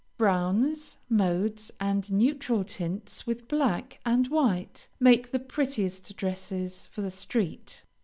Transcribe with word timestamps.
Browns, 0.17 0.97
modes, 1.11 1.71
and 1.79 2.11
neutral 2.11 2.63
tints, 2.63 3.27
with 3.27 3.47
black 3.47 3.99
and 4.03 4.25
white, 4.29 4.87
make 4.99 5.29
the 5.29 5.37
prettiest 5.37 6.17
dresses 6.17 6.87
for 6.87 7.03
the 7.03 7.11
street. 7.11 7.83